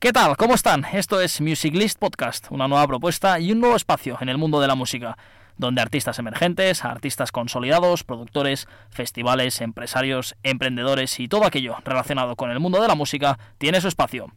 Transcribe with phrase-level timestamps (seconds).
[0.00, 0.38] ¿Qué tal?
[0.38, 0.86] ¿Cómo están?
[0.94, 4.58] Esto es Music List Podcast, una nueva propuesta y un nuevo espacio en el mundo
[4.58, 5.18] de la música,
[5.58, 12.60] donde artistas emergentes, artistas consolidados, productores, festivales, empresarios, emprendedores y todo aquello relacionado con el
[12.60, 14.32] mundo de la música tiene su espacio.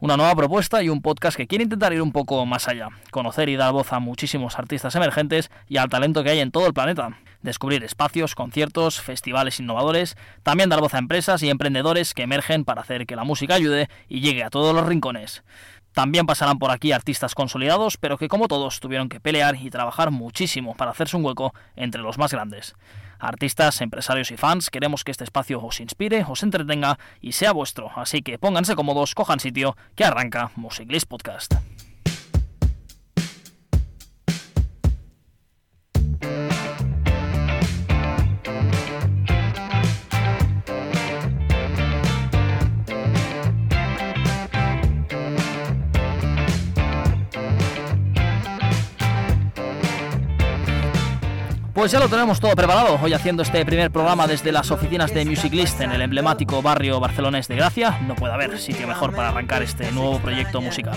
[0.00, 3.48] Una nueva propuesta y un podcast que quiere intentar ir un poco más allá, conocer
[3.48, 6.74] y dar voz a muchísimos artistas emergentes y al talento que hay en todo el
[6.74, 7.16] planeta
[7.46, 12.82] descubrir espacios, conciertos, festivales innovadores, también dar voz a empresas y emprendedores que emergen para
[12.82, 15.42] hacer que la música ayude y llegue a todos los rincones.
[15.92, 20.10] También pasarán por aquí artistas consolidados, pero que como todos tuvieron que pelear y trabajar
[20.10, 22.74] muchísimo para hacerse un hueco entre los más grandes.
[23.18, 27.90] Artistas, empresarios y fans, queremos que este espacio os inspire, os entretenga y sea vuestro,
[27.96, 31.54] así que pónganse cómodos, cojan sitio, que arranca Musiclist Podcast.
[51.76, 55.26] Pues ya lo tenemos todo preparado, hoy haciendo este primer programa desde las oficinas de
[55.26, 57.98] Music List en el emblemático barrio barcelonés de Gracia.
[58.06, 60.96] No puede haber sitio mejor para arrancar este nuevo proyecto musical.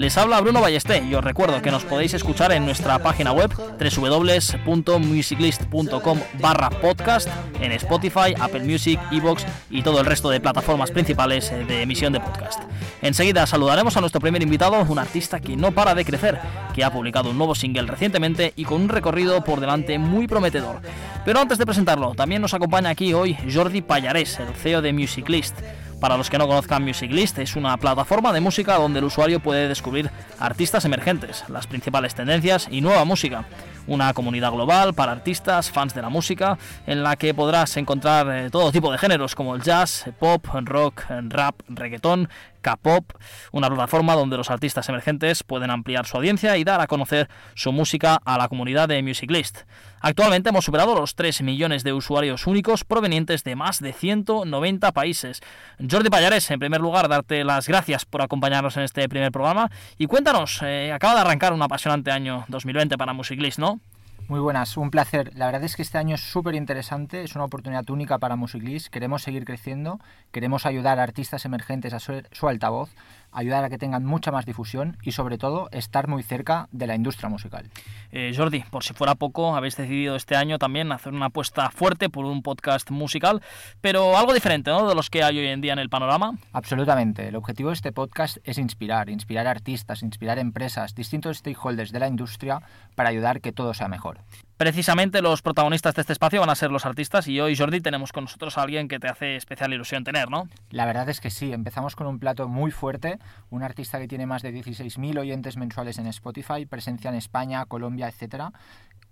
[0.00, 3.50] Les habla Bruno Ballesté y os recuerdo que nos podéis escuchar en nuestra página web
[3.54, 7.28] www.musiclist.com barra podcast
[7.60, 12.14] en Spotify, Apple Music, Evox y todo el resto de plataformas principales eh, de emisión
[12.14, 12.62] de podcast.
[13.02, 16.40] Enseguida saludaremos a nuestro primer invitado, un artista que no para de crecer,
[16.74, 20.80] que ha publicado un nuevo single recientemente y con un recorrido por delante muy prometedor.
[21.26, 25.58] Pero antes de presentarlo, también nos acompaña aquí hoy Jordi Pallarés, el CEO de Musiclist.
[26.00, 29.68] Para los que no conozcan Musiclist, es una plataforma de música donde el usuario puede
[29.68, 33.44] descubrir artistas emergentes, las principales tendencias y nueva música.
[33.86, 38.50] Una comunidad global para artistas, fans de la música, en la que podrás encontrar eh,
[38.50, 43.12] todo tipo de géneros como el jazz, pop, rock, rap, reggaetón, K-pop,
[43.52, 47.72] una plataforma donde los artistas emergentes pueden ampliar su audiencia y dar a conocer su
[47.72, 49.62] música a la comunidad de Musiclist.
[50.02, 55.42] Actualmente hemos superado los 3 millones de usuarios únicos provenientes de más de 190 países.
[55.90, 60.06] Jordi Payares, en primer lugar, darte las gracias por acompañarnos en este primer programa y
[60.06, 63.80] cuéntanos, eh, acaba de arrancar un apasionante año 2020 para Musiclist, ¿no?
[64.28, 65.32] Muy buenas, un placer.
[65.34, 68.86] La verdad es que este año es súper interesante, es una oportunidad única para Musiclist.
[68.86, 69.98] Queremos seguir creciendo,
[70.30, 72.90] queremos ayudar a artistas emergentes a su, su altavoz
[73.32, 76.94] ayudar a que tengan mucha más difusión y sobre todo estar muy cerca de la
[76.94, 77.70] industria musical.
[78.12, 82.10] Eh, Jordi, por si fuera poco, habéis decidido este año también hacer una apuesta fuerte
[82.10, 83.42] por un podcast musical,
[83.80, 84.88] pero algo diferente ¿no?
[84.88, 86.38] de los que hay hoy en día en el panorama.
[86.52, 87.28] Absolutamente.
[87.28, 92.08] El objetivo de este podcast es inspirar, inspirar artistas, inspirar empresas, distintos stakeholders de la
[92.08, 92.60] industria
[92.94, 94.20] para ayudar a que todo sea mejor.
[94.60, 98.12] Precisamente los protagonistas de este espacio van a ser los artistas y hoy, Jordi, tenemos
[98.12, 100.50] con nosotros a alguien que te hace especial ilusión tener, ¿no?
[100.68, 104.26] La verdad es que sí, empezamos con un plato muy fuerte, un artista que tiene
[104.26, 108.52] más de 16.000 oyentes mensuales en Spotify, presencia en España, Colombia, etc.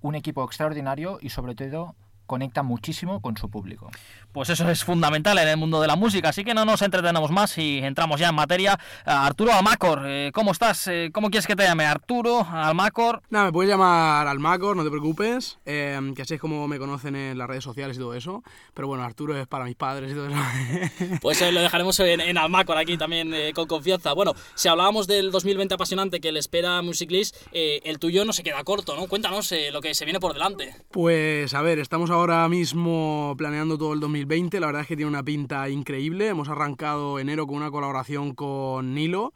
[0.02, 1.94] Un equipo extraordinario y sobre todo
[2.28, 3.90] conecta muchísimo con su público.
[4.30, 7.32] Pues eso es fundamental en el mundo de la música, así que no nos entretenemos
[7.32, 8.78] más y entramos ya en materia.
[9.06, 10.86] Uh, Arturo Almacor, eh, ¿cómo estás?
[10.86, 11.86] Eh, ¿Cómo quieres que te llame?
[11.86, 13.22] Arturo Almacor.
[13.30, 17.16] Nada, me puedes llamar Almacor, no te preocupes, eh, que así es como me conocen
[17.16, 18.44] en las redes sociales y todo eso.
[18.74, 20.36] Pero bueno, Arturo es para mis padres y todo eso.
[21.22, 24.12] pues lo dejaremos en, en, Almacor aquí también con confianza.
[24.12, 28.42] Bueno, si hablábamos del 2020 apasionante que le espera a Musiclist, el tuyo no se
[28.42, 29.06] queda corto, ¿no?
[29.06, 30.74] Cuéntanos lo que se viene por delante.
[30.90, 32.17] Pues a ver, estamos ahora
[32.48, 34.58] mismo planeando todo el 2020.
[34.58, 36.26] La verdad es que tiene una pinta increíble.
[36.26, 39.32] Hemos arrancado enero con una colaboración con Nilo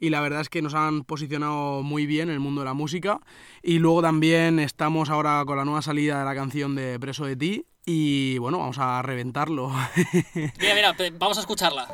[0.00, 2.74] y la verdad es que nos han posicionado muy bien en el mundo de la
[2.74, 3.20] música.
[3.62, 7.36] Y luego también estamos ahora con la nueva salida de la canción de Preso de
[7.36, 9.70] ti y bueno, vamos a reventarlo.
[10.34, 11.88] mira, mira, vamos a escucharla.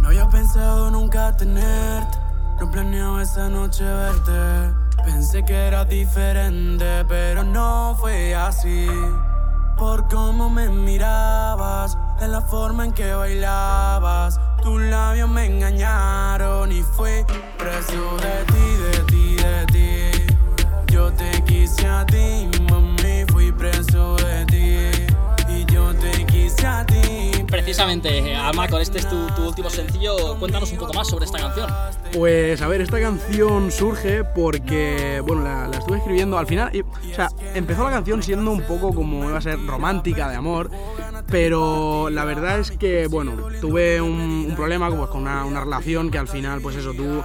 [0.00, 2.18] No había pensado nunca tenerte,
[2.60, 4.74] no planeaba esa noche verte.
[5.04, 8.88] Pensé que era diferente, pero no fue así.
[9.76, 14.38] Por cómo me mirabas, en la forma en que bailabas.
[14.62, 17.24] Tus labios me engañaron y fui
[17.58, 20.36] preso de ti, de ti, de ti.
[20.92, 22.48] Yo te quise a ti,
[27.72, 29.16] Precisamente, Almacor, este es tu,
[29.46, 30.36] último sencillo.
[30.38, 31.70] Cuéntanos un poco más sobre esta canción.
[32.12, 36.70] Pues a ver, esta canción surge porque, bueno, la, estuve escribiendo al final.
[36.84, 40.70] O sea, empezó la canción siendo un poco como iba a ser romántica de amor,
[41.28, 43.32] pero la verdad es que, bueno,
[43.62, 47.22] tuve un, un problema pues, con una, una relación que al final, pues eso, tú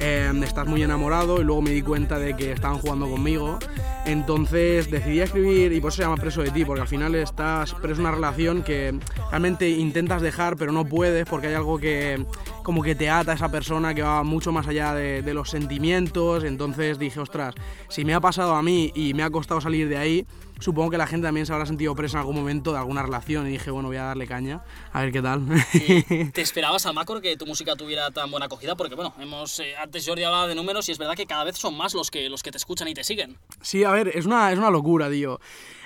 [0.00, 3.58] em, estás muy enamorado y luego me di cuenta de que estaban jugando conmigo.
[4.06, 7.74] Entonces decidí escribir y por eso se llama Preso de ti, porque al final estás
[7.74, 8.98] preso en una relación que
[9.30, 12.24] realmente intentas dejar pero no puedes porque hay algo que
[12.62, 15.50] como que te ata a esa persona que va mucho más allá de, de los
[15.50, 16.44] sentimientos.
[16.44, 17.54] Entonces dije, ostras,
[17.88, 20.26] si me ha pasado a mí y me ha costado salir de ahí,
[20.60, 23.46] supongo que la gente también se habrá sentido presa en algún momento de alguna relación
[23.46, 24.62] y dije, bueno, voy a darle caña,
[24.92, 25.42] a ver qué tal.
[26.32, 28.76] ¿Te esperabas, Almacor, que tu música tuviera tan buena acogida?
[28.76, 31.56] Porque, bueno, hemos, eh, antes Jordi hablaba de números y es verdad que cada vez
[31.56, 33.36] son más los que, los que te escuchan y te siguen.
[33.60, 35.40] Sí, a ver, es una, es una locura, tío.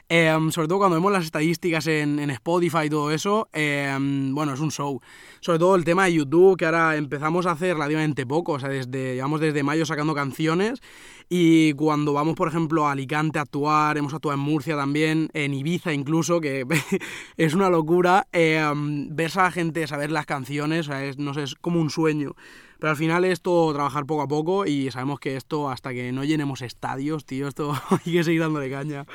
[0.08, 4.52] Em, sobre todo cuando vemos las estadísticas en, en Spotify y todo eso, em, bueno,
[4.52, 5.00] es un show.
[5.40, 8.68] Sobre todo el tema de YouTube, que ahora empezamos a hacer relativamente poco, o sea,
[8.68, 10.82] desde, llevamos desde mayo sacando canciones
[11.28, 15.54] y cuando vamos, por ejemplo, a Alicante a actuar, hemos actuado en Murcia también, en
[15.54, 16.66] Ibiza incluso, que
[17.36, 21.54] es una locura, eh, ver a la gente saber las canciones, es, no sé, es
[21.54, 22.34] como un sueño.
[22.78, 26.12] Pero al final es todo trabajar poco a poco y sabemos que esto, hasta que
[26.12, 29.06] no llenemos estadios, tío, esto hay que seguir dándole caña.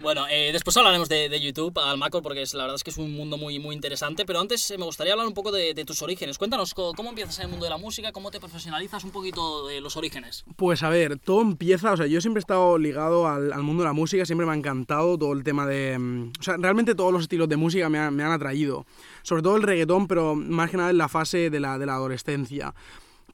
[0.00, 2.98] Bueno, eh, después hablaremos de, de YouTube, Almacor, porque es, la verdad es que es
[2.98, 5.84] un mundo muy, muy interesante, pero antes eh, me gustaría hablar un poco de, de
[5.84, 6.38] tus orígenes.
[6.38, 9.66] Cuéntanos cómo, cómo empiezas en el mundo de la música, cómo te profesionalizas, un poquito
[9.66, 10.44] de los orígenes.
[10.54, 13.82] Pues a ver, todo empieza, o sea, yo siempre he estado ligado al, al mundo
[13.82, 15.98] de la música, siempre me ha encantado todo el tema de...
[15.98, 18.86] mm, O sea, realmente todos los estilos de música me, han- me han atraído.
[19.22, 21.94] Sobre todo el reggaetón, pero más que nada en la fase de la, de la
[21.94, 22.72] adolescencia.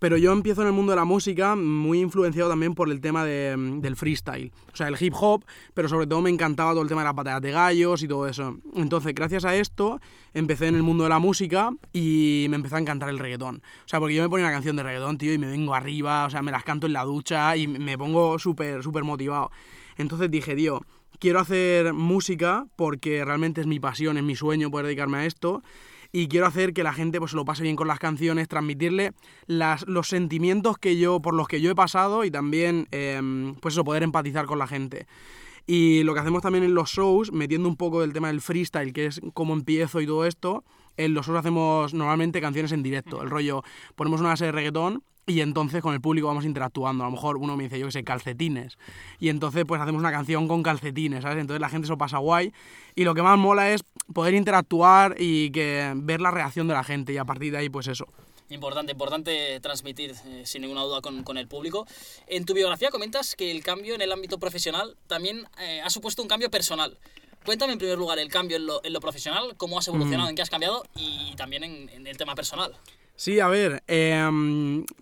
[0.04, 3.24] Pero yo empiezo en el mundo de la música muy influenciado también por el tema
[3.24, 4.52] de, mm, del freestyle.
[4.70, 7.14] O sea, el hip hop, pero sobre todo me encantaba todo el tema de las
[7.14, 8.58] batallas de gallos y todo eso.
[8.74, 10.02] Entonces, gracias a esto,
[10.34, 13.62] empecé en el mundo de la música y me empezó a encantar el reggaetón.
[13.86, 16.26] O sea, porque yo me ponía una canción de reggaetón, tío, y me vengo arriba,
[16.26, 19.52] o sea, me las canto en la ducha y me pongo súper, súper motivado.
[19.96, 20.82] Entonces dije, tío,
[21.18, 25.62] quiero hacer música porque realmente es mi pasión, es mi sueño poder dedicarme a esto
[26.16, 29.14] y quiero hacer que la gente pues se lo pase bien con las canciones, transmitirle
[29.46, 33.74] las, los sentimientos que yo, por los que yo he pasado y también em, pues
[33.74, 35.08] eso, poder empatizar con la gente.
[35.66, 38.92] Y lo que hacemos también en los shows, metiendo un poco del tema del freestyle,
[38.92, 40.62] que es cómo empiezo y todo esto,
[40.96, 43.20] en los shows hacemos normalmente canciones en directo.
[43.20, 43.64] El rollo,
[43.96, 47.02] ponemos una base de reggaetón y entonces con el público vamos interactuando.
[47.02, 48.78] A lo mejor uno me dice, yo que sé, calcetines.
[49.18, 51.38] Y entonces pues hacemos una canción con calcetines, ¿sabes?
[51.38, 52.52] Entonces la gente se lo pasa guay.
[52.94, 56.84] Y lo que más mola es poder interactuar y que ver la reacción de la
[56.84, 57.12] gente.
[57.12, 58.06] Y a partir de ahí, pues eso.
[58.50, 61.86] Importante, importante transmitir eh, sin ninguna duda con, con, el público.
[62.26, 66.22] En tu biografía comentas que el cambio en el ámbito profesional también eh, ha supuesto
[66.22, 66.98] un cambio personal.
[67.44, 70.30] Cuéntame en primer lugar el cambio en lo, en lo profesional, cómo has evolucionado, mm.
[70.30, 72.74] en qué has cambiado y también en, en el tema personal.
[73.16, 74.28] Sí, a ver, eh,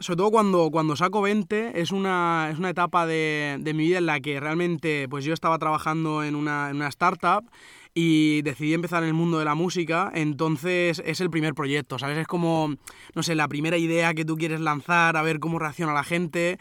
[0.01, 3.99] sobre todo cuando, cuando saco 20 es una, es una etapa de, de, mi vida
[3.99, 7.51] en la que realmente pues yo estaba trabajando en una, en una startup
[7.95, 12.19] y decidí empezar en el mundo de la música, entonces es el primer proyecto, ¿sabes?
[12.19, 12.75] Es como,
[13.15, 16.59] no sé, la primera idea que tú quieres lanzar, a ver cómo reacciona la gente.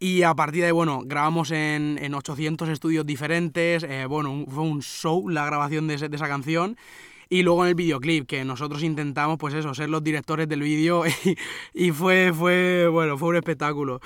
[0.00, 4.80] Y a partir de bueno, grabamos en, en 800 estudios diferentes, eh, bueno, fue un
[4.80, 6.76] show la grabación de esa canción.
[7.30, 11.04] Y luego en el videoclip, que nosotros intentamos, pues eso, ser los directores del vídeo
[11.24, 11.36] y,
[11.74, 14.00] y, fue, fue, bueno, fue un espectáculo.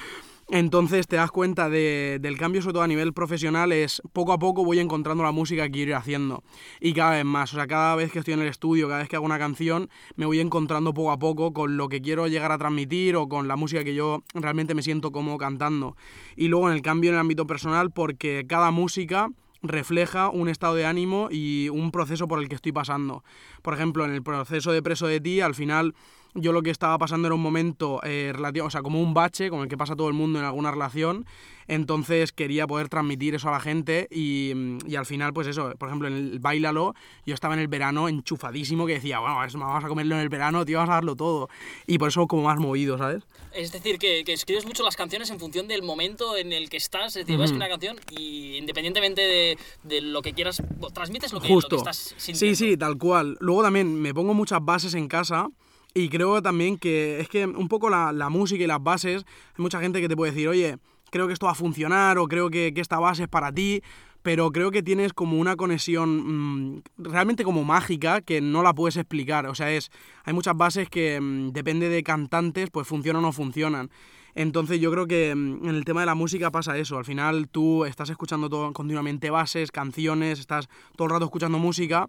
[0.55, 4.39] Entonces te das cuenta de, del cambio, sobre todo a nivel profesional, es poco a
[4.39, 6.45] poco voy encontrando la música que quiero ir haciendo.
[6.79, 9.09] Y cada vez más, o sea, cada vez que estoy en el estudio, cada vez
[9.09, 12.53] que hago una canción, me voy encontrando poco a poco con lo que quiero llegar
[12.53, 15.97] a transmitir o con la música que yo realmente me siento como cantando.
[16.37, 19.31] Y luego en el cambio en el ámbito personal, porque cada música
[19.63, 23.25] refleja un estado de ánimo y un proceso por el que estoy pasando.
[23.63, 25.95] Por ejemplo, en el proceso de preso de ti, al final
[26.35, 29.51] yo lo que estaba pasando era un momento eh, relativo, o sea, como un bache,
[29.51, 31.27] como el que pasa todo el mundo en alguna relación.
[31.69, 34.53] Entonces quería poder transmitir eso a la gente y,
[34.87, 38.09] y, al final, pues eso, por ejemplo, en el Bailalo, yo estaba en el verano
[38.09, 41.49] enchufadísimo que decía, bueno, vamos a comerlo en el verano, tío, vas a darlo todo.
[41.87, 43.23] Y por eso como más movido, ¿sabes?
[43.55, 46.79] Es decir, que, que escribes mucho las canciones en función del momento en el que
[46.79, 47.41] estás, es decir, -huh.
[47.41, 50.63] vas a escribir una canción y independientemente de, de lo que quieras,
[50.93, 51.77] transmites lo que, Justo.
[51.77, 52.57] lo que estás sintiendo.
[52.57, 53.37] Sí, sí, tal cual.
[53.41, 55.49] Luego también me pongo muchas bases en casa
[55.95, 59.25] y creo también que es que un poco la, la, música y las bases,
[59.57, 60.79] hay mucha gente que te puede decir, oye,
[61.13, 63.83] creo que esto va a funcionar o creo que, esta base es para ti,
[64.23, 68.97] pero creo que tienes como una conexión mmm, realmente como mágica que no la puedes
[68.97, 69.47] explicar.
[69.47, 69.91] O sea, es
[70.25, 73.91] hay muchas bases que mmm, depende de cantantes, pues funcionan o no funcionan.
[74.35, 76.97] Entonces yo creo que mm, en el tema de la música pasa eso.
[76.97, 82.09] Al final tú estás escuchando todo, continuamente bases, canciones, estás todo el rato escuchando música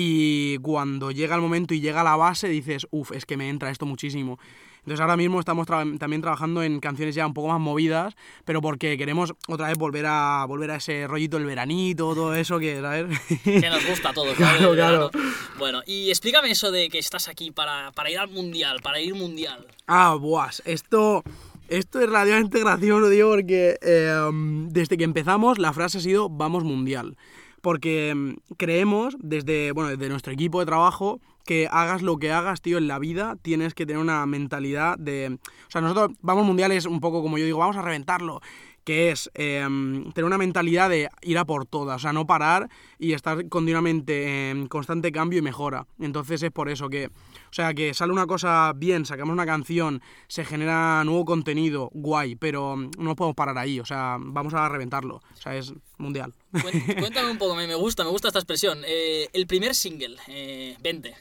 [0.00, 3.70] y cuando llega el momento y llega la base dices, uff, es que me entra
[3.70, 4.38] esto muchísimo.
[4.78, 8.14] Entonces ahora mismo estamos tra también trabajando en canciones ya un poco más movidas,
[8.44, 12.60] pero porque queremos otra vez volver a volver a ese rollito del veranito, todo eso
[12.60, 13.18] que, ¿sabes?
[13.42, 15.10] Que nos gusta a todos, claro, claro.
[15.58, 19.16] Bueno, y explícame eso de que estás aquí para, para ir al mundial, para ir
[19.16, 19.66] mundial.
[19.88, 21.24] Ah, buas, esto
[21.68, 24.30] Esto es relativamente gracioso, digo, porque eh,
[24.68, 27.16] desde que empezamos la frase ha sido vamos mundial.
[27.60, 32.60] Porque mm, creemos, desde, bueno, desde nuestro equipo de trabajo, que hagas lo que hagas,
[32.60, 35.38] tío, en la vida, tienes que tener una mentalidad de...
[35.66, 38.40] O sea, nosotros vamos mundiales un poco como yo digo, vamos a reventarlo
[38.88, 42.70] que es em, tener una mentalidad de ir a por todas, o sea, no parar
[42.98, 45.86] y estar continuamente en constante cambio y mejora.
[46.00, 50.00] Entonces es por eso que, o sea, que sale una cosa bien, sacamos una canción,
[50.26, 55.16] se genera nuevo contenido, guay, pero no podemos parar ahí, o sea, vamos a reventarlo,
[55.16, 56.32] o sea, es mundial.
[56.98, 58.78] Cuéntame un poco, me gusta, me gusta esta expresión.
[58.86, 61.14] Eh, el primer single, eh, 20.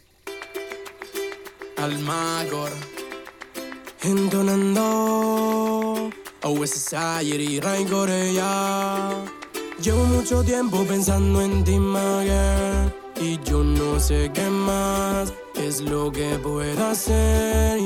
[1.75, 2.71] Almagor,
[4.03, 5.37] entonando
[6.43, 9.09] Oh, Society, Rain Corea.
[9.81, 12.93] Llevo mucho tiempo pensando en ti, Mager.
[13.19, 17.77] Y yo no sé qué más es lo que puedo hacer.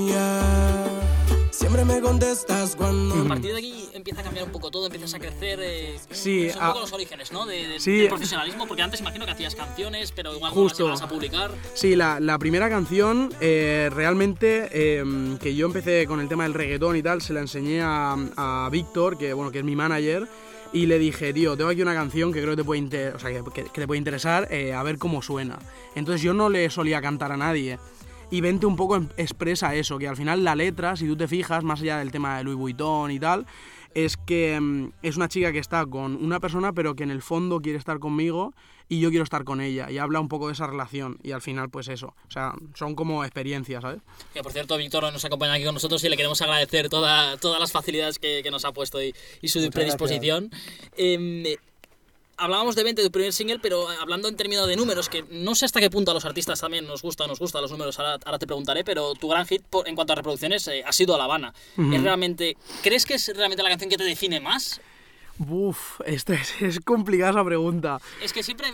[1.61, 3.21] Siempre me contestas cuando.
[3.21, 5.59] A partir de aquí empieza a cambiar un poco todo, empiezas a crecer.
[5.61, 7.45] Eh, sí, un poco los orígenes, ¿no?
[7.45, 10.87] De, del profesionalismo, porque antes imagino que hacías canciones, pero igual justo.
[10.87, 11.51] vas a publicar.
[11.75, 16.55] Sí, la, la primera canción, eh, realmente, em, que yo empecé con el tema del
[16.55, 20.27] reggaetón y tal, se la enseñé a, a Víctor, que, bueno, que es mi manager.
[20.73, 23.29] Y le dije, tío, tengo aquí una canción que creo que te puede, o sea,
[23.29, 25.59] que, que, te puede interesar, eh, a ver cómo suena.
[25.93, 27.77] Entonces yo no le solía cantar a nadie
[28.31, 31.63] y Vente un poco expresa eso, que al final la letra, si tú te fijas,
[31.63, 33.45] más allá del tema de Louis Vuitton y tal,
[33.93, 37.21] es que mm, es una chica que está con una persona pero que en el
[37.21, 38.53] fondo quiere estar conmigo
[38.87, 41.41] y yo quiero estar con ella y habla un poco de esa relación y al
[41.41, 44.01] final pues eso, o sea, son como experiencias, ¿sabes?
[44.33, 47.59] Que por cierto Víctor nos acompaña aquí con nosotros y le queremos agradecer toda, todas
[47.59, 50.51] las facilidades que, nos ha puesto y, su predisposición.
[50.97, 51.43] Em,
[52.37, 55.65] hablábamos de 20 del primer single, pero hablando en términos de números, que no sé
[55.65, 58.47] hasta qué punto a los artistas también nos gusta nos gustan los números, ahora, te
[58.47, 61.53] preguntaré, pero tu gran hit en cuanto a reproducciones eh, ha sido La Habana.
[61.77, 64.81] ¿Es realmente, ¿Crees que es realmente la canción que te define más?
[65.39, 67.99] Uf, esto es, complicada esa pregunta.
[68.21, 68.67] Es que siempre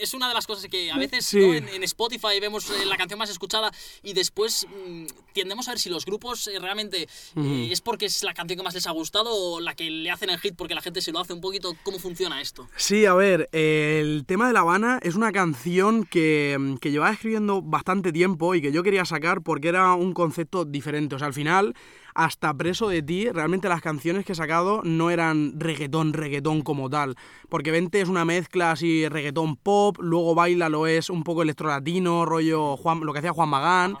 [0.00, 3.30] es una de las cosas que a veces en, Spotify vemos eh, la canción más
[3.30, 3.70] escuchada
[4.02, 8.22] y después mm, tendemos a ver si los grupos eh, realmente eh, es porque es
[8.22, 10.74] la canción que más les ha gustado o la que le hacen el hit porque
[10.74, 11.76] la gente se lo hace un poquito.
[11.82, 12.68] ¿Cómo funciona esto?
[12.76, 17.62] Sí, a ver, el tema de La Habana es una canción que, que llevaba escribiendo
[17.62, 21.14] bastante tiempo y que yo quería sacar porque era un concepto diferente.
[21.14, 21.74] O sea, al final
[22.18, 26.90] hasta Preso de ti, realmente las canciones que he sacado no eran reggaetón, reggaetón como
[26.90, 27.14] tal.
[27.48, 32.24] Porque Vente es una mezcla así reggaetón pop, luego Baila lo es un poco electrolatino,
[32.24, 33.94] rollo lo que hacía Juan Magán.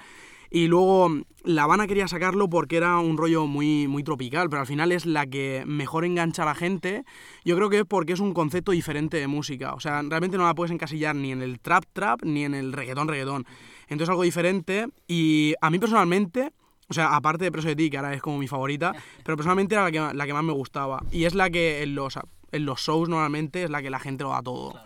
[0.50, 1.12] Y luego
[1.44, 5.06] La Habana quería sacarlo porque era un rollo muy, muy tropical, pero al final es
[5.06, 7.04] la que mejor engancha a la gente.
[7.44, 9.74] Yo creo que es porque es un concepto diferente de música.
[9.74, 12.72] O sea, realmente no la puedes encasillar ni en el trap trap ni en el
[12.72, 13.46] reggaetón reggaetón.
[13.86, 14.88] Entonces algo diferente.
[15.06, 16.50] Y a mí personalmente
[16.88, 18.92] o sea, aparte de Preso de ti, que ahora es como mi favorita,
[19.24, 21.02] pero personalmente era la que, la que más me gustaba.
[21.10, 22.18] Y es la que en los,
[22.52, 24.80] en los shows normalmente es la que la gente lo da todo.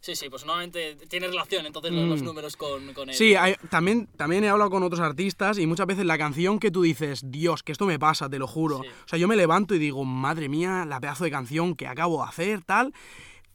[0.00, 2.24] Sí, sí, pues normalmente tiene relación entonces los mm.
[2.26, 3.14] números con, con él.
[3.14, 3.34] Sí,
[3.70, 7.22] también, también he hablado con otros artistas y muchas veces la canción que tú dices,
[7.24, 8.80] Dios, que esto me pasa, te lo juro.
[8.80, 12.22] O sea, yo me levanto y digo, madre mía, la pedazo de canción que acabo
[12.22, 12.92] de hacer, tal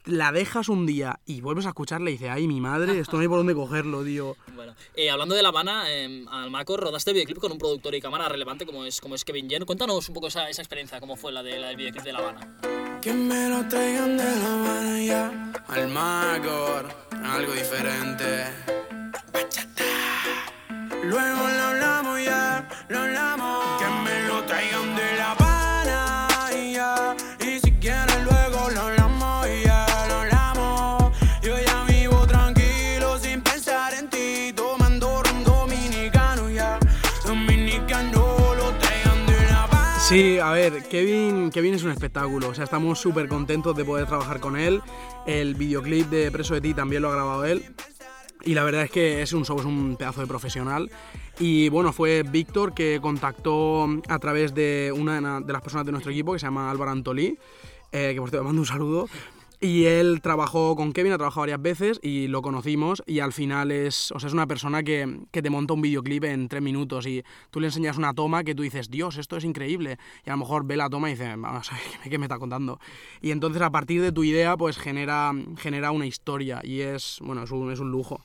[0.06, 3.22] la dejas un día y vuelves a escucharla y dices, ay, mi madre, esto no
[3.22, 4.36] hay por dónde cogerlo, tío.
[4.56, 8.30] Bueno, eh, hablando de La Habana, eh, Almaco, rodaste videoclip con un productor y cámara
[8.30, 9.66] relevante como es, como es Kevin Yen.
[9.66, 12.20] Cuéntanos un poco esa, esa experiencia, cómo fue la, de, la del videoclip de La
[12.20, 12.58] Habana.
[13.02, 15.52] Que me lo traigan de La Habana ya,
[17.24, 18.46] algo diferente.
[21.04, 23.82] Luego lo hablamos ya, lo hablamos.
[23.82, 24.99] Que me lo traigan de
[40.10, 44.08] Sí, a ver, Kevin, Kevin es un espectáculo, o sea, estamos súper contentos de poder
[44.08, 44.82] trabajar con él.
[45.28, 47.64] El videoclip de Preso de ti también lo ha grabado él.
[48.44, 50.90] Y la verdad es que es un, es un pedazo de profesional.
[51.38, 56.12] Y bueno, fue Víctor que contactó a través de una de las personas de nuestro
[56.12, 57.38] equipo que se llama Álvaro Antolí,
[57.92, 59.08] eh, que por cierto mando un saludo.
[59.62, 63.72] Y él trabajó con Kevin, ha trabajado varias veces y lo conocimos y al final
[63.72, 67.06] es, o sea, es una persona que, que, te monta un videoclip en tres minutos
[67.06, 69.98] y tú le enseñas una toma que tú dices, Dios, esto es increíble.
[70.26, 72.40] Y a lo mejor ve la toma y dice, vamos a ver, ¿qué me está
[72.40, 72.80] contando?
[73.22, 77.44] Y entonces a partir de tu idea pues genera, genera una historia y es, bueno,
[77.44, 78.24] es un, es un lujo.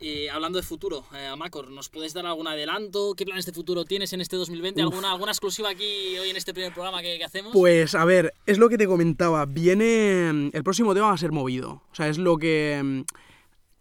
[0.00, 3.14] Y hablando de futuro, eh, Amacor, ¿nos puedes dar algún adelanto?
[3.16, 4.82] ¿Qué planes de futuro tienes en este 2020?
[4.82, 7.52] ¿Alguna, ¿Alguna exclusiva aquí hoy en este primer programa que, hacemos?
[7.52, 9.46] Pues a ver, es lo que te comentaba.
[9.46, 10.50] Viene.
[10.52, 11.82] El próximo tema va a ser movido.
[11.90, 13.04] O sea, es lo que.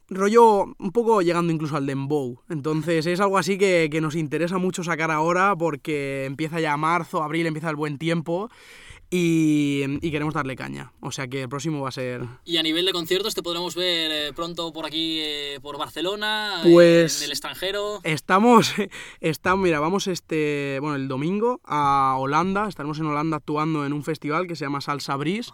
[0.10, 2.40] rollo un poco llegando incluso al dembow.
[2.50, 7.24] Entonces es algo así que, que nos interesa mucho sacar ahora porque empieza ya marzo,
[7.24, 8.50] abril, empieza el buen tiempo
[9.14, 10.94] y, y queremos darle caña.
[11.02, 12.22] O sea que el próximo va a ser...
[12.46, 16.62] Y a nivel de conciertos, ¿te podremos ver eh, pronto por aquí, eh, por Barcelona,
[16.64, 18.00] Pues- en el extranjero?
[18.04, 18.74] Estamos,
[19.20, 24.04] estamos, mira, vamos este, bueno, el domingo a Holanda, estaremos en Holanda actuando en un
[24.04, 25.52] festival que se llama Salsa Breeze.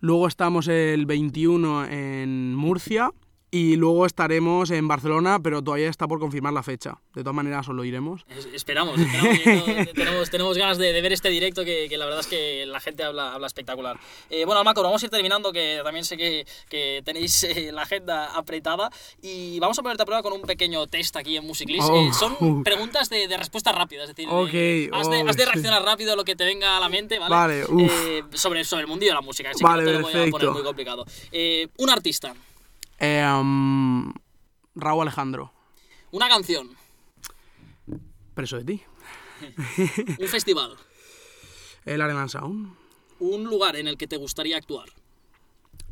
[0.00, 3.10] Luego estamos el 21 en Murcia
[3.54, 6.94] y luego estaremos en Barcelona, pero todavía está por confirmar la fecha.
[7.14, 8.24] De todas maneras, os lo diremos.
[8.28, 12.20] Es- Esperamos, esperamos, tenemos, tenemos ganas de, de ver este directo que, que la verdad
[12.20, 14.00] es que la gente habla, habla espectacular.
[14.30, 17.82] Eh, bueno, Almacor, vamos a ir terminando, que también sé que, que tenéis eh, la
[17.82, 18.90] agenda apretada
[19.20, 21.88] y vamos a ponerte a prueba con un pequeño test aquí en Musiclist.
[21.90, 21.96] Oh.
[22.08, 25.36] Eh, son preguntas de, de respuesta rápida, es decir, de- Ok, has, de, oh, has
[25.36, 27.34] de reaccionar rápido a lo que te venga a la mente, ¿vale?
[27.34, 27.64] Vale.
[27.86, 30.28] Eh, sobre, sobre el mundillo de la música, así Vale, que no te lo voy
[30.28, 31.04] a poner muy complicado.
[31.30, 32.34] Eh, un artista,
[32.98, 34.12] Eh, um,
[34.74, 35.52] Raúl Alejandro,
[36.10, 36.70] una canción,
[38.34, 38.82] preso de ti.
[40.20, 40.76] un festival,
[41.84, 42.74] El Arenal Sound.
[43.18, 44.88] un lugar en el que te gustaría actuar.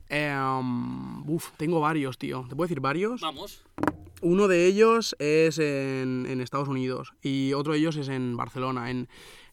[0.09, 2.45] Eh, um, uf, tengo varios, tío.
[2.49, 3.21] ¿Te puedo decir varios?
[3.21, 3.62] Vamos.
[4.23, 8.90] Uno de ellos es en, en Estados Unidos y otro de ellos es en Barcelona,
[8.90, 9.09] en,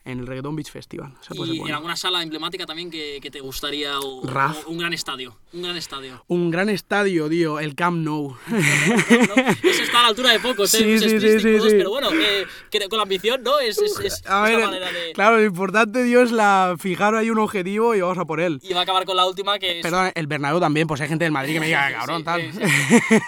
[0.07, 1.13] en el Reggaeton Beach Festival.
[1.19, 4.25] O sea, puede ser Y en alguna sala emblemática también que, que te gustaría o,
[4.25, 4.65] Raf.
[4.65, 5.37] o un gran estadio.
[5.53, 6.23] Un gran estadio.
[6.27, 8.37] Un gran estadio, tío, el Camp Nou.
[8.47, 8.57] ¿no?
[8.57, 10.77] Eso está a la altura de pocos, ¿eh?
[10.77, 11.77] Sí, sí, sí, sí, todos, sí.
[11.77, 13.59] Pero bueno, eh, que con la ambición, ¿no?
[13.59, 15.11] Es, es, es, A ver, manera de...
[15.13, 18.59] claro, lo importante, tío, es la, fijar ahí un objetivo y vamos a por él.
[18.63, 19.83] Y va a acabar con la última que es...
[19.83, 22.41] Perdón, el Bernabéu también, pues hay gente del Madrid que me diga, cabrón, tal.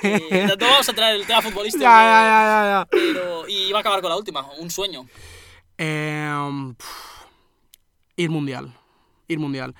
[0.01, 2.87] Eh, no vamos a traer el tema que- ya, ya, ya, ya.
[2.89, 5.07] Pero, y va a acabar con la última, un sueño.
[5.81, 7.25] Eh, pf,
[8.17, 8.75] ir mundial.
[9.29, 9.73] Ir mundial.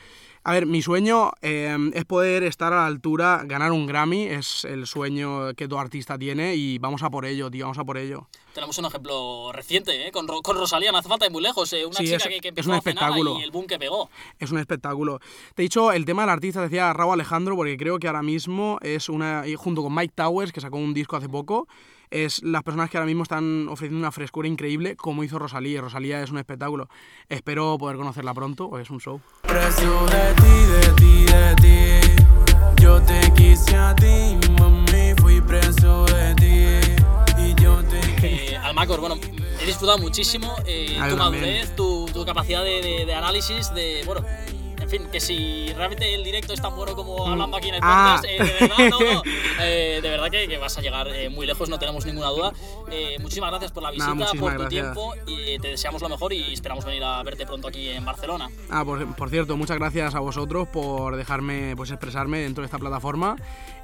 [0.45, 4.63] A ver, mi sueño eh, es poder estar a la altura, ganar un Grammy, es
[4.63, 7.97] el sueño que todo artista tiene y vamos a por ello, tío, vamos a por
[7.97, 8.29] ello.
[8.53, 10.11] Tenemos un ejemplo reciente, ¿eh?
[10.11, 11.71] Con, Ro- con Rosalía, no hace falta ir muy lejos.
[11.73, 11.85] ¿eh?
[11.85, 13.37] Una Sí, chica es- que, que es empezó un espectáculo.
[13.37, 14.09] y el boom que pegó.
[14.39, 15.19] Es un espectáculo.
[15.55, 18.79] Te he dicho el tema del artista, decía Raúl Alejandro, porque creo que ahora mismo
[18.81, 21.67] es una, junto con Mike Towers, que sacó un disco hace poco,
[22.11, 25.81] es las personas que ahora mismo están ofreciendo una frescura increíble, como hizo Rosalía.
[25.81, 26.89] Rosalía es un espectáculo.
[27.27, 29.21] Espero poder conocerla pronto, o es un show.
[29.43, 32.81] Preso de ti, de ti, de ti.
[32.81, 37.41] Yo te quise a ti, mami, fui preso de ti.
[37.43, 39.15] Y yo te Eh, Almacor, bueno,
[39.61, 44.01] he disfrutado muchísimo eh, Ah, tu madurez, tu, tu capacidad de, de- de análisis, de,
[44.05, 44.21] bueno,
[44.91, 47.81] en fin, que si realmente el directo es tan bueno como hablando aquí en el
[47.83, 48.19] Ah.
[48.19, 49.21] podcast, eh, de verdad, no, no,
[49.61, 52.51] eh, de verdad que, que vas a llegar eh, muy lejos, no tenemos ninguna duda.
[52.91, 54.69] Eh, muchísimas gracias por la visita, por tu gracias.
[54.69, 58.49] tiempo y te deseamos lo mejor y esperamos venir a verte pronto aquí en Barcelona.
[58.71, 62.79] Ah, por, por cierto, muchas gracias a vosotros por dejarme pues, expresarme dentro de esta
[62.79, 63.35] plataforma.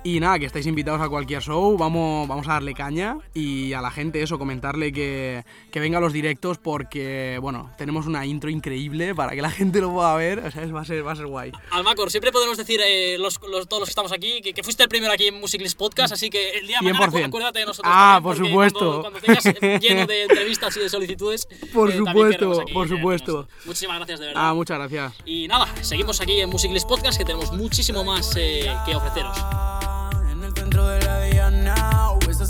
[0.08, 3.82] Y nada, que estáis invitados a cualquier show, vamos, vamos a darle caña y a
[3.82, 8.52] la gente eso, comentarle que, que venga a los directos porque, bueno, tenemos una intro
[8.52, 11.16] increíble para que la gente lo pueda ver, o sea, va a ser, va a
[11.16, 11.52] ser guay.
[11.72, 14.84] Almacor, siempre podemos decir, eh, los, los- todos los que estamos aquí, que, que fuiste
[14.84, 17.26] el primero aquí en Musiclist Podcast, así que el día de mañana 100%.
[17.26, 17.92] acuérdate de nosotros.
[17.92, 18.80] Ah, también, por supuesto.
[18.80, 21.48] Cuando, cuando tengas eh, lleno de entrevistas y de solicitudes.
[21.74, 23.32] Por eh, supuesto, aquí por tenerte supuesto.
[23.34, 23.66] nosotros.
[23.66, 24.50] Muchísimas gracias, de verdad.
[24.50, 25.14] Ah, muchas gracias.
[25.26, 29.36] y nada, seguimos aquí en Musiclist Podcast, que tenemos muchísimo más eh, que ofreceros.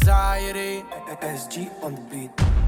[0.05, 0.83] anxiety.
[1.21, 2.64] SG on the beat.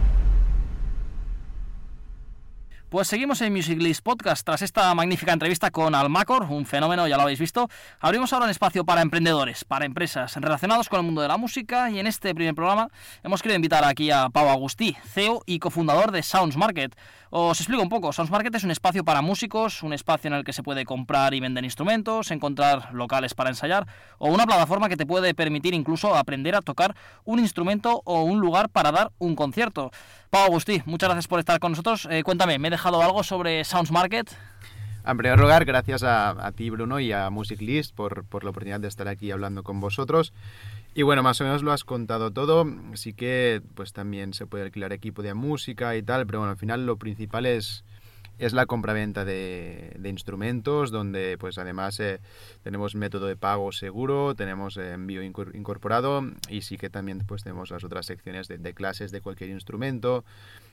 [2.90, 4.46] Pues seguimos en Music List Podcast.
[4.46, 7.68] Tras esta magnífica entrevista con Almacor, un fenómeno, ya lo habéis visto,
[8.00, 11.92] abrimos ahora un espacio para emprendedores, para empresas relacionados con el mundo de la música.
[11.92, 12.88] Y en este primer programa
[13.24, 16.96] hemos querido invitar aquí a Pau Agustí, CEO y cofundador de Sounds Market.
[17.30, 18.14] Os explico un poco.
[18.14, 21.34] Sounds Market es un espacio para músicos, un espacio en el que se puede comprar
[21.34, 23.86] y vender instrumentos, encontrar locales para ensayar,
[24.18, 26.96] o una plataforma que te puede permitir incluso aprender a tocar
[27.26, 29.92] un instrumento o un lugar para dar un concierto.
[30.30, 32.08] Pau Agustí, muchas gracias por estar con nosotros.
[32.12, 34.30] Eh, cuéntame, ¿me he dejado algo sobre Sounds Market?
[35.06, 38.82] En primer lugar, gracias a, ti, Bruno, y a Music List por, por la oportunidad
[38.82, 40.34] de estar aquí hablando con vosotros.
[40.96, 42.66] Y bueno, más o menos lo has contado todo.
[42.96, 46.58] Sí que pues también se puede alquilar equipo de música y tal, pero bueno, al
[46.58, 47.86] final lo principal es,
[48.38, 52.20] es la compraventa de, de instrumentos, donde pues además eh,
[52.64, 57.44] tenemos método de pago seguro, tenemos eh, envío incor- incorporado y sí que también pues
[57.44, 60.24] tenemos las otras secciones de, de clases de cualquier instrumento,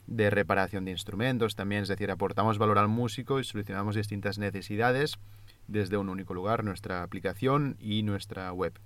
[0.06, 5.18] de reparación de instrumentos también, es decir, aportamos valor al músico y solucionamos distintas necesidades
[5.66, 8.78] desde un único lugar, nuestra aplicación y nuestra web.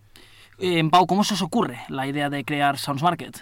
[0.61, 3.39] Eh, Pau, ¿cómo se os ocurre la idea de crear Sounds Market?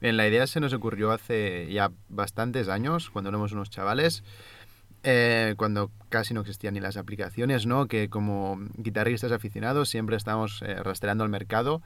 [0.00, 4.24] Bien, la idea se nos ocurrió hace ya bastantes años, cuando éramos unos chavales,
[5.04, 7.86] eh, cuando casi no existían ni las aplicaciones, ¿no?
[7.86, 11.82] Que como guitarristas aficionados siempre estamos eh, rastreando el mercado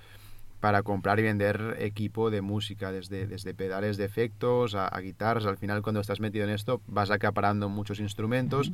[0.60, 5.46] para comprar y vender equipo de música, desde, desde pedales de efectos a, guitarras.
[5.46, 8.72] Al final, cuando estás metido en esto, vas acaparando muchos instrumentos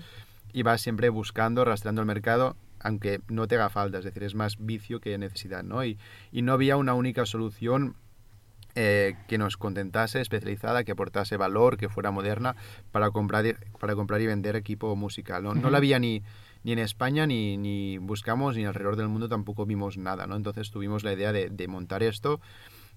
[0.52, 3.98] y vas siempre buscando, rastreando el mercado, aunque no te haga falta.
[3.98, 5.84] Es decir, es más vicio que necesidad, ¿no?
[5.84, 5.98] Y,
[6.30, 7.96] y no había una única solución
[8.74, 12.56] eh, que nos contentase, especializada, que aportase valor, que fuera moderna
[12.90, 15.42] para comprar, para comprar y vender equipo musical.
[15.42, 16.22] No, no la había ni,
[16.64, 20.26] ni en España, ni, ni buscamos, ni alrededor del mundo tampoco vimos nada.
[20.26, 20.36] ¿no?
[20.36, 22.40] Entonces tuvimos la idea de, de montar esto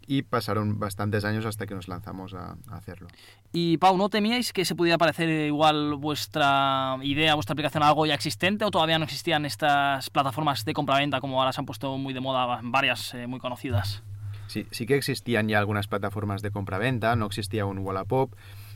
[0.07, 3.07] y pasaron bastantes años hasta que nos lanzamos a, hacerlo.
[3.51, 8.05] Y Pau, ¿no temíais que se pudiera parecer igual vuestra idea, vuestra aplicación a algo
[8.05, 11.97] ya existente o todavía no existían estas plataformas de compraventa como ahora se han puesto
[11.97, 14.03] muy de moda, varias eh, muy conocidas?
[14.47, 18.33] Sí, sí que existían ya algunas plataformas de compraventa, no existía un Wallapop,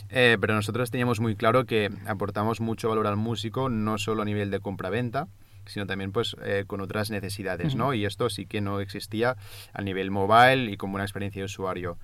[0.10, 4.26] eh, pero nosotros teníamos muy claro que aportamos mucho valor al músico, no solo a
[4.26, 5.28] nivel de compraventa,
[5.66, 7.94] sino también pues eh, con otras necesidades, ¿no?
[7.94, 9.38] Y esto sí que no existía
[9.74, 11.98] a nivel mobile y como una experiencia de usuario.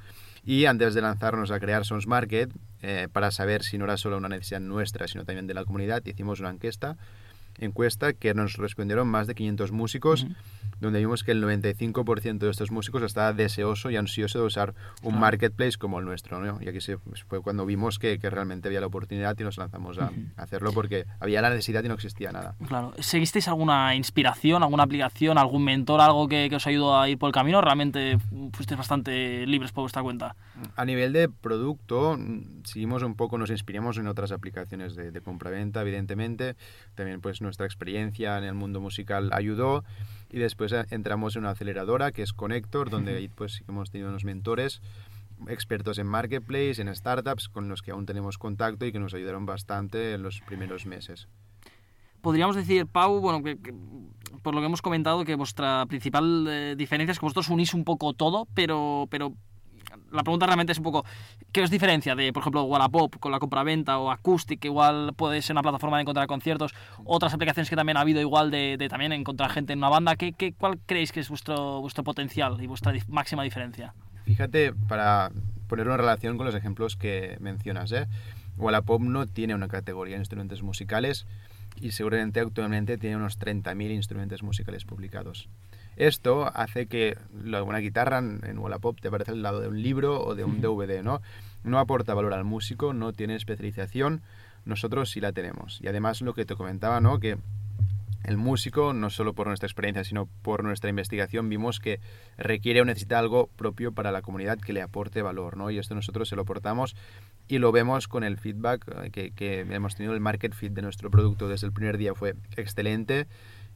[0.46, 2.52] Y antes de lanzarnos a crear Sons Market,
[2.84, 6.06] eh, para saber si no era solo una necesidad nuestra, sino también de la comunidad,
[6.06, 6.98] hicimos una encuesta,
[7.60, 10.28] encuesta que nos respondieron más de 500 músicos
[10.80, 15.20] donde vimos que el 95% de estos músicos estaba deseoso y ansioso de usar un
[15.20, 16.40] marketplace como el nuestro.
[16.40, 16.62] ¿no?
[16.62, 19.58] Y aquí se, pues, fue cuando vimos que, que, realmente había la oportunidad y nos
[19.58, 22.56] lanzamos a, hacerlo porque había la necesidad y no existía nada.
[22.68, 22.94] Claro.
[23.00, 27.28] ¿Seguisteis alguna inspiración, alguna aplicación, algún mentor, algo que, que os ayudó a ir por
[27.28, 27.62] el camino?
[27.62, 28.18] ¿Realmente
[28.52, 30.36] fuisteis bastante libres por vuestra cuenta?
[30.76, 32.18] A nivel de producto,
[32.64, 36.56] seguimos un poco, nos inspiramos en otras aplicaciones de, de compra-venta, evidentemente.
[36.96, 39.84] También pues nuestra experiencia en el mundo musical ayudó
[40.30, 44.26] y después eh, entramos en una aceleradora que es Connector, donde pues hemos tenido unos
[44.26, 44.82] mentores
[45.48, 49.46] expertos en marketplace, en startups, con los que aún tenemos contacto y que nos ayudaron
[49.46, 51.28] bastante en los primeros meses.
[52.22, 53.58] Podríamos decir, Pau, bueno, que,
[54.42, 57.84] por lo que hemos comentado, que vuestra principal eh, diferencia es que vosotros unís un
[57.84, 59.34] poco todo, pero, pero
[60.12, 61.06] la pregunta realmente es un poco,
[61.52, 65.42] ¿qué os diferencia de, por ejemplo, Wallapop con la compraventa o Acoustic, que igual puede
[65.42, 69.12] ser una plataforma de encontrar conciertos, otras aplicaciones que también ha habido igual de, también
[69.12, 70.16] encontrar gente en una banda?
[70.16, 73.94] ¿Qué, qué, cuál creéis que es vuestro, vuestro potencial y vuestra máxima diferencia?
[74.26, 75.32] Fíjate, para
[75.68, 78.08] poner una relación con los ejemplos que mencionas, ¿eh?
[78.58, 81.28] Wallapop no tiene una categoría de instrumentos musicales
[81.76, 85.50] y seguramente actualmente tiene unos 30.000 instrumentos musicales publicados.
[85.96, 90.36] Esto hace que una guitarra en Wallapop te parezca al lado de un libro o
[90.36, 91.22] de un DVD, ¿no?
[91.64, 94.22] No aporta valor al músico, no tiene especialización,
[94.66, 95.80] nosotros sí la tenemos.
[95.82, 97.20] Y además lo que te comentaba, ¿no?
[97.20, 97.38] Que
[98.26, 102.00] el músico, no solo por nuestra experiencia, sino por nuestra investigación, vimos que
[102.38, 105.70] requiere o necesita algo propio para la comunidad que le aporte valor, ¿no?
[105.70, 106.96] Y esto nosotros se lo aportamos
[107.48, 110.14] y lo vemos con el feedback eh, que, que hemos tenido.
[110.14, 113.28] El market fit de nuestro producto desde el primer día fue excelente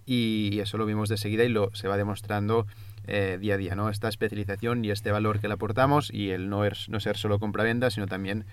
[0.09, 2.65] y eso lo vimos de seguida y lo se va demostrando
[3.05, 3.89] eh, día a día, ¿no?
[3.89, 7.37] Esta especialización y este valor que le aportamos y el no, er, no ser solo
[7.37, 8.45] compra-venta, sino también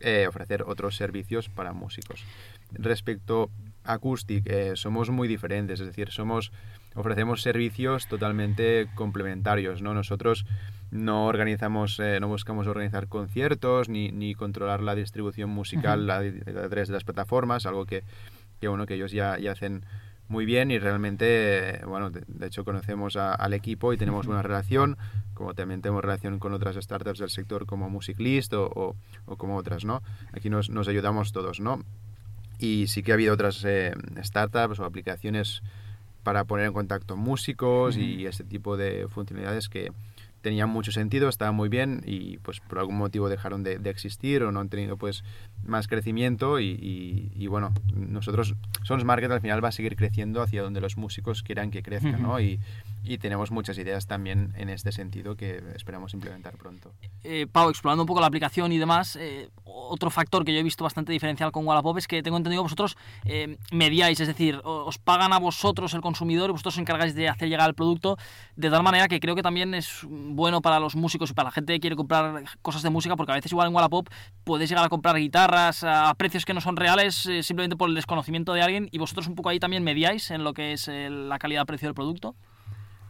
[0.00, 2.24] eh, ofrecer otros servicios para músicos.
[2.70, 3.50] Respecto
[3.84, 6.50] a Acoustic, eh, somos muy diferentes, es decir, somos
[6.94, 9.92] ofrecemos servicios totalmente complementarios, ¿no?
[9.92, 10.46] Nosotros
[10.90, 16.94] no organizamos, no buscamos organizar conciertos ni, ni, controlar la distribución musical a, través de
[16.94, 18.02] las plataformas, algo que,
[18.60, 19.84] que, bueno, que ellos ya, ya hacen
[20.28, 24.96] muy bien y realmente, bueno, de, hecho conocemos al equipo y tenemos una relación,
[25.34, 29.84] como también tenemos relación con otras startups del sector como Musiclist o, o, como otras,
[29.84, 30.02] ¿no?
[30.32, 31.84] Aquí nos, nos, ayudamos todos, ¿no?
[32.58, 35.62] Y sí que ha habido otras eh, startups o aplicaciones
[36.22, 39.92] para poner en contacto músicos y este tipo de funcionalidades que,
[40.42, 44.52] tenían mucho sentido, estaban muy bien y pues por algún motivo dejaron de, existir o
[44.52, 45.24] no han tenido pues
[45.64, 50.62] más crecimiento y, y, bueno, nosotros Sons Market al final va a seguir creciendo hacia
[50.62, 52.40] donde los músicos quieran que crezca, ¿no?
[52.40, 52.58] Y,
[53.02, 56.92] y tenemos muchas ideas también en este sentido que esperamos implementar pronto.
[57.24, 60.62] Eh, Pau, explorando un poco la aplicación y demás, eh, otro factor que yo he
[60.62, 64.60] visto bastante diferencial con Wallapop es que tengo entendido que vosotros eh, mediáis, es decir,
[64.64, 68.16] os pagan a vosotros el consumidor y vosotros os encargáis de hacer llegar el producto
[68.56, 71.52] de tal manera que creo que también es bueno para los músicos y para la
[71.52, 74.08] gente que quiere comprar cosas de música porque a veces igual en Wallapop
[74.44, 77.94] puedes llegar a comprar guitarras a precios que no son reales eh, simplemente por el
[77.94, 81.38] desconocimiento de alguien y vosotros un poco ahí también mediáis en lo que es la
[81.38, 82.34] calidad-precio del producto.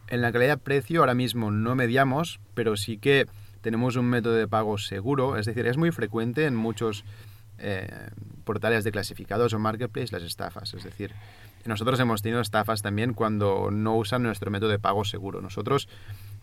[0.07, 3.25] En la calidad-precio ahora mismo no mediamos, pero sí que
[3.61, 7.05] tenemos un método de pago seguro, es decir, es muy frecuente en muchos
[7.57, 8.09] eh,
[8.43, 11.13] portales de clasificados o marketplace las estafas, es decir,
[11.65, 15.41] nosotros hemos tenido estafas también cuando no usan nuestro método de pago seguro.
[15.41, 15.87] Nosotros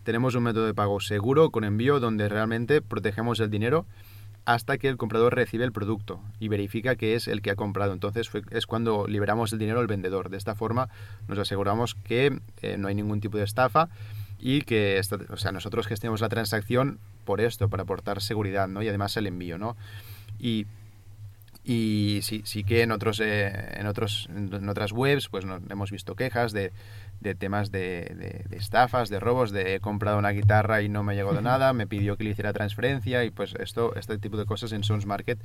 [0.03, 3.85] tenemos un método de pago seguro con envío donde realmente protegemos el dinero
[4.45, 7.93] hasta que el comprador recibe el producto y verifica que es el que ha comprado.
[7.93, 10.29] Entonces es cuando liberamos el dinero al vendedor.
[10.29, 10.89] De esta forma
[11.27, 13.89] nos aseguramos que eh, no hay ningún tipo de estafa
[14.39, 14.99] y que
[15.29, 18.81] o sea, nosotros gestionamos la transacción por esto, para aportar seguridad, ¿no?
[18.81, 19.77] Y además el envío, ¿no?
[20.39, 20.65] Y,
[21.63, 25.91] y sí, sí que en otros, eh, en otros en otras webs pues no, hemos
[25.91, 26.71] visto quejas de,
[27.21, 31.13] de temas de, de, estafas, de robos, de he comprado una guitarra y no me
[31.13, 34.45] ha llegado nada, me pidió que le hiciera transferencia y pues esto, este tipo de
[34.45, 35.39] cosas en Sons Market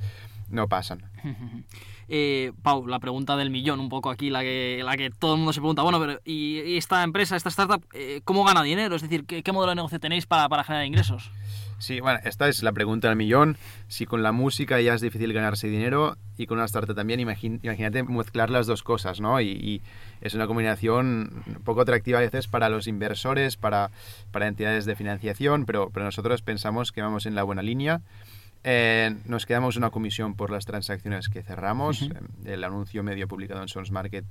[0.49, 1.03] no pasan.
[2.09, 5.39] Eh, Pau, la pregunta del millón, un poco aquí, la que, la que todo el
[5.39, 8.95] mundo se pregunta, bueno, pero ¿y esta empresa, esta startup, eh, cómo gana dinero?
[8.95, 11.29] Es decir, ¿qué, modelo de negocio tenéis para, para generar ingresos?
[11.79, 13.55] Sí, bueno, esta es la pregunta del millón.
[13.87, 18.03] Si con la música ya es difícil ganarse dinero y con una startup también, imagínate
[18.03, 19.39] mezclar las dos cosas, ¿no?
[19.41, 19.81] Y,
[20.19, 23.91] es una combinación poco atractiva a veces para los inversores, para,
[24.31, 28.01] para entidades de financiación, pero, pero nosotros pensamos que vamos en la buena línea.
[28.63, 32.01] Eh, nos quedamos una comisión por las transacciones que cerramos.
[32.01, 32.09] Eh,
[32.45, 34.25] el anuncio medio publicado en Sons Market,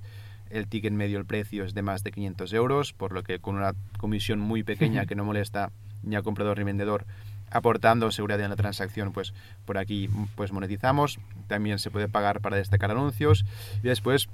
[0.50, 3.54] el ticket medio, el precio es de más de 500 euros, por lo que con
[3.54, 5.70] una comisión muy pequeña que no molesta
[6.02, 7.06] ni al comprador ni vendedor,
[7.50, 9.32] aportando seguridad en la transacción, pues
[9.64, 11.18] por aquí pues monetizamos.
[11.46, 13.44] También se puede pagar para destacar anuncios.
[13.82, 14.28] Y después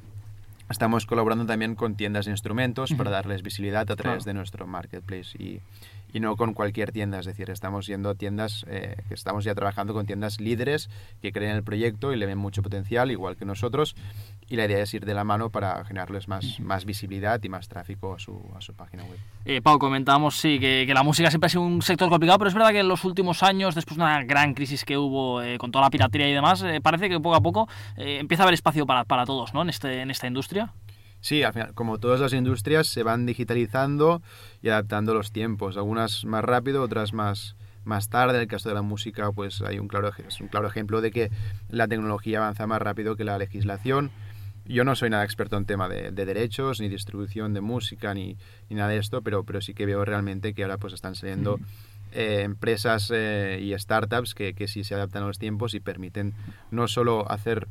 [0.71, 5.37] estamos colaborando también con tiendas de instrumentos para darles visibilidad a través de nuestro marketplace
[5.39, 5.61] y,
[6.13, 9.95] y no con cualquier tienda, es decir, estamos yendo a tiendas, eh, estamos ya trabajando
[9.95, 13.45] con tiendas líderes que creen en el proyecto y le ven mucho potencial, igual que
[13.45, 13.97] nosotros,
[14.49, 17.69] y la idea es ir de la mano para generarles más, más visibilidad y más
[17.69, 19.19] tráfico a su, a su página web.
[19.47, 22.49] Eh, Pau, comentábamos, sí, que, que, la música siempre ha sido un sector complicado, pero
[22.49, 25.57] es verdad que en los últimos años, después de una gran crisis que hubo eh,
[25.57, 28.85] con toda la piratería y demás, parece que poco a poco empieza a haber espacio
[28.85, 30.73] para, para todos, ¿no?, en, este, en esta industria.
[31.23, 34.23] Sí, al final, como todas las industrias, se van digitalizando
[34.61, 37.55] y adaptando los tiempos, algunas más rápido, otras más,
[37.85, 38.35] más tarde.
[38.35, 41.13] En el caso de la música, pues hay un claro, es un claro ejemplo de
[41.13, 41.31] que
[41.69, 44.11] la tecnología avanza más rápido que la legislación.
[44.65, 48.37] Yo no soy nada experto en tema de, derechos, ni distribución de música, ni,
[48.69, 51.61] ni, nada de esto, pero, pero sí que veo realmente que ahora pues están saliendo
[52.11, 56.35] eh, empresas eh, y startups que, que sí se adaptan a los tiempos y permiten
[56.73, 57.69] no solo hacer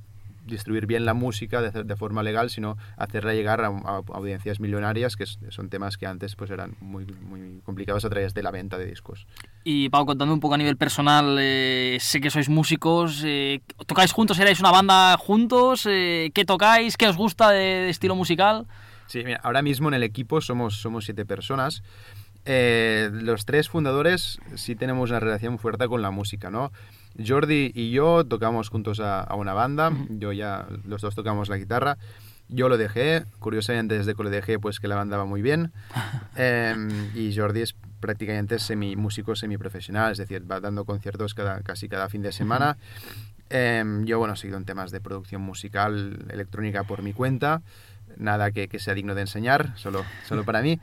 [0.51, 3.67] distribuir bien la música de, de, forma legal, sino hacerla llegar a,
[4.13, 8.43] audiencias millonarias, que son temas que antes pues eran muy, muy complicados a través de
[8.43, 9.25] la venta de discos.
[9.63, 14.11] Y Pau, contando un poco a nivel personal, eh, sé que sois músicos, eh, ¿tocáis
[14.11, 14.37] juntos?
[14.39, 15.87] ¿Erais una banda juntos?
[15.89, 16.97] Eh, ¿Qué tocáis?
[16.97, 18.67] ¿Qué os gusta de, estilo musical?
[19.07, 21.83] Sí, mira, ahora mismo en el equipo somos, somos siete personas.
[22.45, 26.71] los tres fundadores sí tenemos una relación fuerte con la música, ¿no?
[27.17, 31.97] Jordi y yo tocamos juntos a, una banda, yo ya, los dos tocamos la guitarra.
[32.53, 35.71] Yo lo dejé, curiosamente desde que lo dejé, pues que la banda va muy bien.
[36.35, 41.87] Em, y Jordi es prácticamente semi músico semiprofesional, es decir, va dando conciertos cada, casi
[41.87, 42.77] cada fin de semana.
[43.49, 47.61] Em, yo, bueno, he seguido en temas de producción musical electrónica por mi cuenta,
[48.17, 50.79] nada que, que sea digno de enseñar, solo, solo para mí.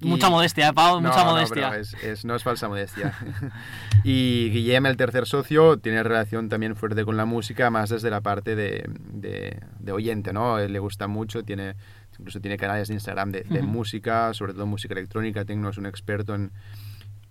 [0.00, 1.70] Mucha modestia, Pau, mucha modestia.
[1.70, 3.14] No, es, no es falsa modestia.
[4.04, 8.20] y Guillem, el tercer socio, tiene relación también fuerte con la música, más desde la
[8.20, 10.58] parte de, de, oyente, ¿no?
[10.58, 11.74] Él le gusta mucho, tiene
[12.18, 15.44] incluso tiene canales de Instagram de, música, sobre todo música electrónica.
[15.44, 16.52] Tecno es un experto en,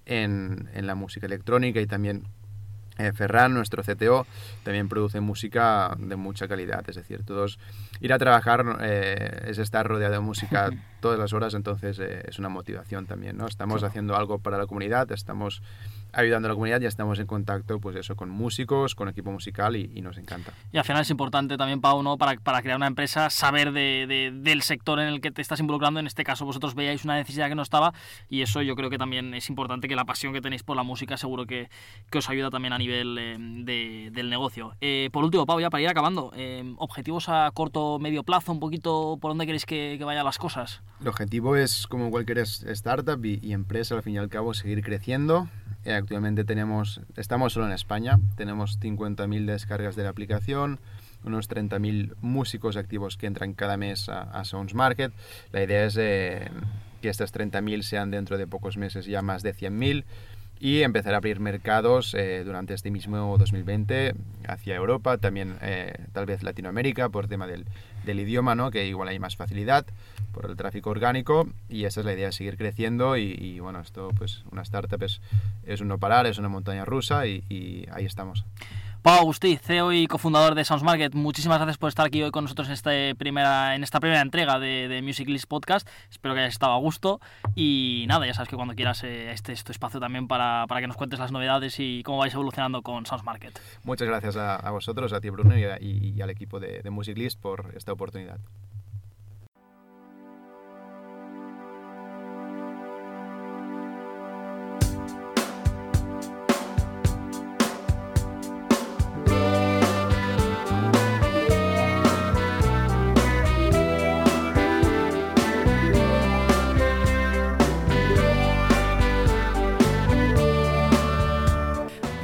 [0.06, 2.30] en, en la música electrónica y también eh,
[3.14, 4.26] Ferran, nuestro CTO,
[4.64, 7.60] también produce música de mucha calidad, es decir, todos
[8.00, 12.40] ir a trabajar eh, es estar rodeado de música todas las horas, entonces eh, es
[12.40, 13.48] una motivación también, ¿no?
[13.48, 15.62] Estamos haciendo algo para la comunidad, estamos
[16.14, 19.76] ayudando a la comunidad, ya estamos en contacto, pues eso, con músicos, con equipo musical
[19.76, 20.54] y, nos encanta.
[20.72, 22.18] Y al final es importante también, Pau, ¿no?
[22.18, 26.00] para, para crear una empresa, saber de, del sector en el que te estás involucrando.
[26.00, 27.94] En este caso, vosotros veíais una necesidad que no estaba
[28.30, 30.84] y eso yo creo que también es importante que la pasión que tenéis por la
[30.84, 31.70] música seguro que,
[32.10, 34.76] que os ayuda también a nivel eh, de, del negocio.
[34.82, 38.60] Eh, por último, Pau, ya para ir acabando, eh, objetivos a corto, medio plazo, un
[38.60, 40.82] poquito por dónde queréis que, que vayan las cosas.
[41.02, 44.82] El objetivo es, como cualquier startup y, y empresa, al fin y al cabo, seguir
[44.84, 45.48] creciendo
[45.94, 50.80] actualmente tenemos, estamos solo en España, tenemos 50.000 descargas de la aplicación,
[51.24, 55.12] unos 30.000 músicos activos que entran cada mes a, Sounds Market.
[55.52, 56.50] La idea es eh,
[57.02, 60.04] que estas 30.000 sean dentro de pocos meses ya más de 100.000
[60.60, 64.16] y empezar a abrir mercados eh, durante este mismo 2020
[64.48, 65.58] hacia Europa, también
[66.14, 67.66] tal vez Latinoamérica por tema del,
[68.08, 68.72] del idioma, ¿no?
[68.72, 69.86] que igual hay más facilidad
[70.32, 74.44] por el tráfico orgánico y esa es la idea, seguir creciendo y, bueno, esto pues
[74.52, 75.22] una startup es,
[75.64, 78.46] es un no parar, es una montaña rusa y, y ahí estamos.
[79.08, 82.44] Pau Agustí, CEO y cofundador de Sounds Market, muchísimas gracias por estar aquí hoy con
[82.44, 85.88] nosotros en, este primera, en esta primera entrega de, de Music List Podcast.
[86.12, 87.22] Espero que hayas estado a gusto.
[87.56, 90.82] Y nada, ya sabes que cuando quieras eh, este es tu espacio también para, para,
[90.82, 93.58] que nos cuentes las novedades y cómo vais evolucionando con Sounds Market.
[93.86, 97.40] Muchas gracias a, vosotros, a ti Bruno y, y, al equipo de, de Music List
[97.40, 98.42] por esta oportunidad.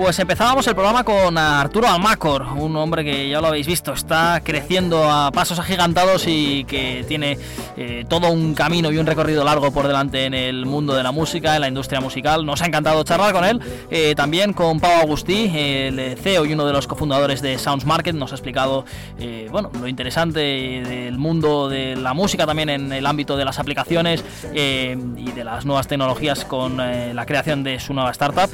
[0.04, 4.42] Pues empezábamos el programa con Arturo Almacor, un hombre que ya lo habéis visto, está
[4.44, 7.38] creciendo a pasos agigantados y que tiene
[7.78, 11.14] eh, todo un camino y un recorrido largo por delante en el mundo de la
[11.14, 12.46] música, en la industria musical.
[12.46, 13.62] Nos ha encantado charlar con él.
[13.90, 18.14] Eh, también con Pau Agustí, el CEO y uno de los cofundadores de Sounds Market,
[18.14, 18.84] nos ha explicado
[19.18, 23.58] eh, bueno, lo interesante del mundo de la música, también en el ámbito de las
[23.58, 24.22] aplicaciones
[24.54, 28.50] y de las nuevas tecnologías con la creación de su nueva startup.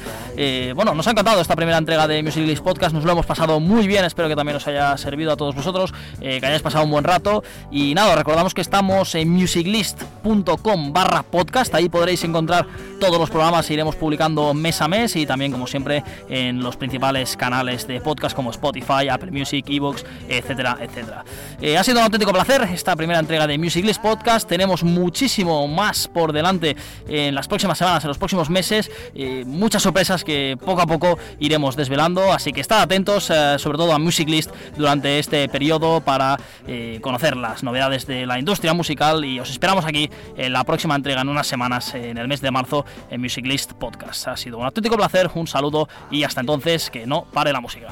[0.76, 2.94] bueno, nos ha encantado esta primera entrega de Music List Podcast.
[2.94, 4.04] Nos lo hemos pasado muy bien.
[4.04, 7.04] Espero que también os haya servido a todos vosotros, eh, que hayáis pasado un buen
[7.04, 7.42] rato.
[7.70, 11.74] Y nada, recordamos que estamos en musiclist.com barra podcast.
[11.74, 12.66] Ahí podréis encontrar
[13.00, 13.70] todos los programas.
[13.70, 18.36] Iremos publicando mes a mes y también, como siempre, en los principales canales de podcast
[18.36, 21.24] como Spotify, Apple Music, Evox, etcétera, etcétera.
[21.60, 24.48] Eh, ha sido un auténtico placer esta primera entrega de Music List Podcast.
[24.48, 26.76] Tenemos muchísimo más por delante
[27.08, 28.90] en las próximas semanas, en los próximos meses.
[29.14, 33.78] Eh, muchas sorpresas que poco a poco iremos desvelando, así que estad atentos eh, sobre
[33.78, 38.74] todo a Music List durante este periodo para eh, conocer las novedades de la industria
[38.74, 42.40] musical y os esperamos aquí en la próxima entrega en unas semanas, en el mes
[42.40, 44.28] de marzo, en Music List Podcast.
[44.28, 47.88] Ha sido un auténtico placer, un saludo y hasta entonces que no pare la música.